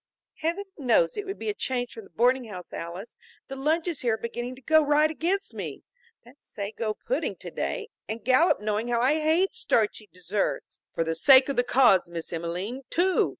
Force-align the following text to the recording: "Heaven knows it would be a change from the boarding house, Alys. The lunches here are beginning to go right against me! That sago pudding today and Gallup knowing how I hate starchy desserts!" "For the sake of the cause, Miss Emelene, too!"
"Heaven 0.37 0.63
knows 0.79 1.15
it 1.15 1.27
would 1.27 1.37
be 1.37 1.49
a 1.49 1.53
change 1.53 1.93
from 1.93 2.05
the 2.05 2.09
boarding 2.09 2.45
house, 2.45 2.73
Alys. 2.73 3.15
The 3.49 3.55
lunches 3.55 3.99
here 3.99 4.15
are 4.15 4.17
beginning 4.17 4.55
to 4.55 4.61
go 4.63 4.81
right 4.83 5.11
against 5.11 5.53
me! 5.53 5.83
That 6.25 6.37
sago 6.41 6.95
pudding 7.05 7.35
today 7.35 7.89
and 8.09 8.25
Gallup 8.25 8.59
knowing 8.59 8.87
how 8.87 8.99
I 8.99 9.19
hate 9.19 9.53
starchy 9.53 10.09
desserts!" 10.11 10.79
"For 10.95 11.03
the 11.03 11.13
sake 11.13 11.49
of 11.49 11.55
the 11.55 11.63
cause, 11.63 12.09
Miss 12.09 12.33
Emelene, 12.33 12.81
too!" 12.89 13.29